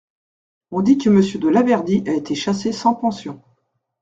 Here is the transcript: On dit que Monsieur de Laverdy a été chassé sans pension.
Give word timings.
On 0.71 0.81
dit 0.81 0.97
que 0.97 1.11
Monsieur 1.11 1.37
de 1.37 1.47
Laverdy 1.47 2.03
a 2.07 2.13
été 2.13 2.33
chassé 2.33 2.71
sans 2.71 2.95
pension. 2.95 3.39